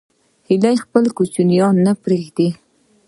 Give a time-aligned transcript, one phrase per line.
[0.47, 2.49] هیلۍ خپل کوچنیان نه پرېږدي